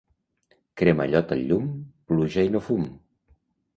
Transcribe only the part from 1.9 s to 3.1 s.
pluja i no fum.